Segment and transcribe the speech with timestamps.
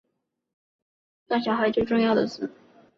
[1.27, 2.49] 当小孩最重要的事